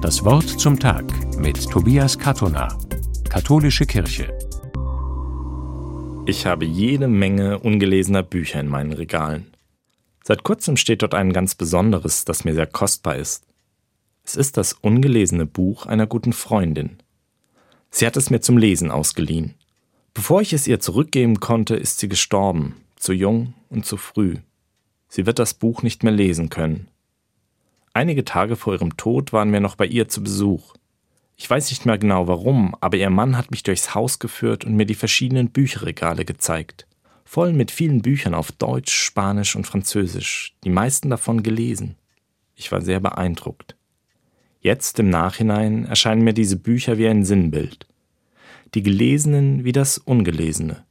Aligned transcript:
Das 0.00 0.24
Wort 0.24 0.48
zum 0.48 0.78
Tag 0.78 1.04
mit 1.38 1.68
Tobias 1.70 2.16
Katona, 2.16 2.68
Katholische 3.28 3.84
Kirche. 3.84 4.32
Ich 6.24 6.46
habe 6.46 6.64
jede 6.64 7.08
Menge 7.08 7.58
ungelesener 7.58 8.22
Bücher 8.22 8.60
in 8.60 8.68
meinen 8.68 8.92
Regalen. 8.92 9.52
Seit 10.22 10.44
kurzem 10.44 10.76
steht 10.76 11.02
dort 11.02 11.14
ein 11.14 11.32
ganz 11.32 11.56
besonderes, 11.56 12.24
das 12.24 12.44
mir 12.44 12.54
sehr 12.54 12.68
kostbar 12.68 13.16
ist. 13.16 13.44
Es 14.22 14.36
ist 14.36 14.56
das 14.56 14.72
ungelesene 14.72 15.46
Buch 15.46 15.86
einer 15.86 16.06
guten 16.06 16.32
Freundin. 16.32 16.98
Sie 17.90 18.06
hat 18.06 18.16
es 18.16 18.30
mir 18.30 18.40
zum 18.40 18.56
Lesen 18.56 18.92
ausgeliehen. 18.92 19.54
Bevor 20.14 20.40
ich 20.40 20.52
es 20.52 20.68
ihr 20.68 20.78
zurückgeben 20.78 21.40
konnte, 21.40 21.74
ist 21.74 21.98
sie 21.98 22.08
gestorben, 22.08 22.76
zu 22.94 23.12
jung 23.12 23.52
und 23.68 23.84
zu 23.84 23.96
früh. 23.96 24.36
Sie 25.08 25.26
wird 25.26 25.40
das 25.40 25.54
Buch 25.54 25.82
nicht 25.82 26.04
mehr 26.04 26.12
lesen 26.12 26.50
können. 26.50 26.86
Einige 27.98 28.24
Tage 28.24 28.54
vor 28.54 28.74
ihrem 28.74 28.96
Tod 28.96 29.32
waren 29.32 29.52
wir 29.52 29.58
noch 29.58 29.74
bei 29.74 29.84
ihr 29.84 30.06
zu 30.06 30.22
Besuch. 30.22 30.76
Ich 31.36 31.50
weiß 31.50 31.68
nicht 31.70 31.84
mehr 31.84 31.98
genau 31.98 32.28
warum, 32.28 32.76
aber 32.80 32.96
ihr 32.96 33.10
Mann 33.10 33.36
hat 33.36 33.50
mich 33.50 33.64
durchs 33.64 33.92
Haus 33.92 34.20
geführt 34.20 34.64
und 34.64 34.76
mir 34.76 34.86
die 34.86 34.94
verschiedenen 34.94 35.50
Bücherregale 35.50 36.24
gezeigt. 36.24 36.86
Voll 37.24 37.52
mit 37.52 37.72
vielen 37.72 38.00
Büchern 38.00 38.34
auf 38.34 38.52
Deutsch, 38.52 38.92
Spanisch 38.92 39.56
und 39.56 39.66
Französisch, 39.66 40.54
die 40.62 40.70
meisten 40.70 41.10
davon 41.10 41.42
gelesen. 41.42 41.96
Ich 42.54 42.70
war 42.70 42.82
sehr 42.82 43.00
beeindruckt. 43.00 43.74
Jetzt 44.60 45.00
im 45.00 45.10
Nachhinein 45.10 45.84
erscheinen 45.84 46.22
mir 46.22 46.34
diese 46.34 46.56
Bücher 46.56 46.98
wie 46.98 47.08
ein 47.08 47.24
Sinnbild. 47.24 47.88
Die 48.74 48.84
Gelesenen 48.84 49.64
wie 49.64 49.72
das 49.72 49.98
Ungelesene. 49.98 50.84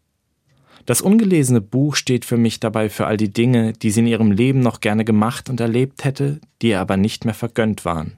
Das 0.88 1.02
ungelesene 1.02 1.60
Buch 1.60 1.98
steht 1.98 2.24
für 2.24 2.38
mich 2.38 2.62
dabei 2.62 2.90
für 2.90 3.08
all 3.08 3.18
die 3.18 3.34
Dinge, 3.34 3.74
die 3.74 3.92
sie 3.92 4.00
in 4.00 4.08
ihrem 4.08 4.32
Leben 4.32 4.62
noch 4.62 4.80
gerne 4.80 5.04
gemacht 5.04 5.50
und 5.50 5.60
erlebt 5.60 6.06
hätte, 6.06 6.40
die 6.62 6.70
ihr 6.70 6.80
aber 6.80 6.96
nicht 6.96 7.26
mehr 7.26 7.34
vergönnt 7.34 7.84
waren. 7.84 8.14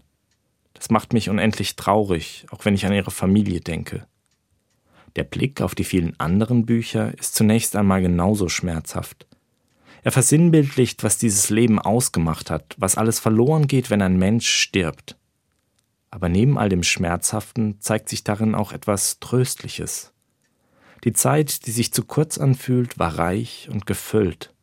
Das 0.76 0.92
macht 0.92 1.12
mich 1.12 1.32
unendlich 1.32 1.76
traurig, 1.78 2.46
auch 2.52 2.66
wenn 2.66 2.76
ich 2.76 2.86
an 2.86 2.94
ihre 2.94 3.10
Familie 3.10 3.60
denke. 3.60 4.06
Der 5.16 5.24
Blick 5.24 5.62
auf 5.62 5.74
die 5.74 5.84
vielen 5.84 6.18
anderen 6.20 6.68
Bücher 6.68 7.18
ist 7.18 7.34
zunächst 7.34 7.76
einmal 7.76 8.04
genauso 8.04 8.50
schmerzhaft. 8.50 9.26
Er 10.04 10.12
versinnbildlicht, 10.12 11.04
was 11.04 11.18
dieses 11.18 11.50
Leben 11.50 11.80
ausgemacht 11.80 12.52
hat, 12.52 12.76
was 12.78 13.00
alles 13.00 13.20
verloren 13.20 13.66
geht, 13.66 13.90
wenn 13.90 14.04
ein 14.04 14.20
Mensch 14.20 14.48
stirbt. 14.48 15.18
Aber 16.12 16.30
neben 16.30 16.60
all 16.60 16.70
dem 16.70 16.84
Schmerzhaften 16.84 17.82
zeigt 17.82 18.10
sich 18.10 18.24
darin 18.24 18.54
auch 18.54 18.74
etwas 18.74 19.20
Tröstliches. 19.20 20.14
Die 21.04 21.14
Zeit, 21.14 21.66
die 21.66 21.72
sich 21.72 21.94
zu 21.94 22.04
kurz 22.04 22.38
anfühlt, 22.38 23.00
war 23.00 23.18
reich 23.18 23.70
und 23.72 23.86
gefüllt. 23.86 24.54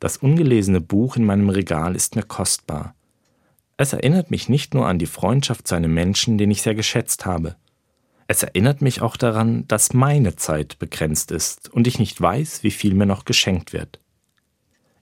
Das 0.00 0.16
ungelesene 0.16 0.80
Buch 0.80 1.16
in 1.16 1.24
meinem 1.24 1.48
Regal 1.48 1.94
ist 1.94 2.16
mir 2.16 2.22
kostbar. 2.22 2.94
Es 3.76 3.92
erinnert 3.92 4.30
mich 4.30 4.48
nicht 4.48 4.74
nur 4.74 4.86
an 4.86 4.98
die 4.98 5.06
Freundschaft 5.06 5.66
zu 5.66 5.74
einem 5.74 5.92
Menschen, 5.92 6.38
den 6.38 6.50
ich 6.50 6.62
sehr 6.62 6.74
geschätzt 6.74 7.26
habe. 7.26 7.56
Es 8.26 8.42
erinnert 8.42 8.80
mich 8.80 9.02
auch 9.02 9.16
daran, 9.16 9.66
dass 9.68 9.92
meine 9.92 10.36
Zeit 10.36 10.78
begrenzt 10.78 11.30
ist 11.30 11.68
und 11.72 11.86
ich 11.86 11.98
nicht 11.98 12.20
weiß, 12.20 12.62
wie 12.62 12.70
viel 12.70 12.94
mir 12.94 13.06
noch 13.06 13.24
geschenkt 13.24 13.72
wird. 13.72 14.00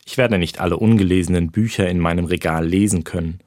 Ich 0.05 0.19
werde 0.19 0.39
nicht 0.39 0.61
alle 0.61 0.77
ungelesenen 0.77 1.53
Bücher 1.53 1.89
in 1.89 2.01
meinem 2.01 2.25
Regal 2.25 2.67
lesen 2.67 3.05
können, 3.05 3.39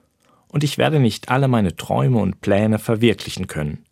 und 0.48 0.64
ich 0.64 0.78
werde 0.78 1.02
nicht 1.02 1.28
alle 1.28 1.50
meine 1.50 1.76
Träume 1.76 2.20
und 2.20 2.40
Pläne 2.40 2.80
verwirklichen 2.80 3.48
können. 3.48 3.84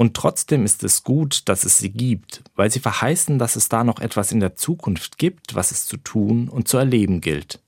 Und 0.00 0.14
trotzdem 0.14 0.64
ist 0.64 0.82
es 0.82 1.04
gut, 1.04 1.42
dass 1.50 1.66
es 1.66 1.76
sie 1.76 1.90
gibt, 1.90 2.42
weil 2.56 2.70
sie 2.70 2.80
verheißen, 2.80 3.38
dass 3.38 3.54
es 3.54 3.68
da 3.68 3.84
noch 3.84 4.00
etwas 4.00 4.32
in 4.32 4.40
der 4.40 4.56
Zukunft 4.56 5.18
gibt, 5.18 5.54
was 5.54 5.72
es 5.72 5.84
zu 5.84 5.98
tun 5.98 6.48
und 6.48 6.68
zu 6.68 6.78
erleben 6.78 7.20
gilt. 7.20 7.60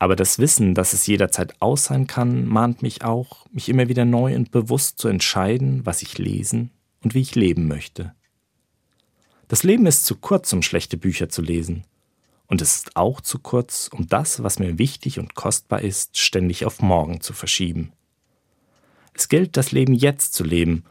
Aber 0.00 0.16
das 0.16 0.40
Wissen, 0.40 0.74
dass 0.74 0.92
es 0.92 1.06
jederzeit 1.06 1.54
aus 1.60 1.84
sein 1.84 2.08
kann, 2.08 2.46
mahnt 2.46 2.82
mich 2.82 3.04
auch, 3.04 3.46
mich 3.52 3.68
immer 3.68 3.88
wieder 3.88 4.04
neu 4.04 4.34
und 4.34 4.50
bewusst 4.50 4.98
zu 4.98 5.06
entscheiden, 5.06 5.86
was 5.86 6.02
ich 6.02 6.18
lesen 6.18 6.72
und 7.00 7.14
wie 7.14 7.20
ich 7.20 7.36
leben 7.36 7.68
möchte. 7.68 8.12
Das 9.46 9.62
Leben 9.62 9.86
ist 9.86 10.06
zu 10.06 10.16
kurz, 10.16 10.52
um 10.52 10.62
schlechte 10.62 10.96
Bücher 10.96 11.28
zu 11.28 11.42
lesen. 11.42 11.84
Und 12.48 12.60
es 12.60 12.74
ist 12.74 12.96
auch 12.96 13.20
zu 13.20 13.38
kurz, 13.38 13.88
um 13.92 14.08
das, 14.08 14.42
was 14.42 14.58
mir 14.58 14.78
wichtig 14.78 15.20
und 15.20 15.36
kostbar 15.36 15.82
ist, 15.82 16.18
ständig 16.18 16.64
auf 16.64 16.82
morgen 16.82 17.20
zu 17.20 17.34
verschieben. 17.34 17.92
Es 19.14 19.28
gilt, 19.28 19.56
das 19.56 19.70
Leben 19.70 19.94
jetzt 19.94 20.34
zu 20.34 20.42
leben 20.42 20.82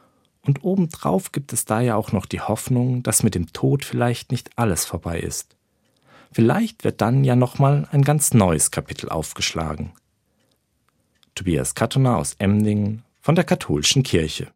und 0.45 0.63
obendrauf 0.63 1.31
gibt 1.31 1.53
es 1.53 1.65
da 1.65 1.81
ja 1.81 1.95
auch 1.95 2.11
noch 2.11 2.25
die 2.25 2.41
Hoffnung, 2.41 3.03
dass 3.03 3.23
mit 3.23 3.35
dem 3.35 3.51
Tod 3.53 3.83
vielleicht 3.85 4.31
nicht 4.31 4.51
alles 4.55 4.85
vorbei 4.85 5.19
ist. 5.19 5.55
Vielleicht 6.31 6.83
wird 6.83 7.01
dann 7.01 7.23
ja 7.23 7.35
nochmal 7.35 7.87
ein 7.91 8.03
ganz 8.03 8.33
neues 8.33 8.71
Kapitel 8.71 9.09
aufgeschlagen. 9.09 9.91
Tobias 11.35 11.75
Kattoner 11.75 12.17
aus 12.17 12.35
Emdingen 12.39 13.03
von 13.21 13.35
der 13.35 13.43
Katholischen 13.43 14.03
Kirche. 14.03 14.47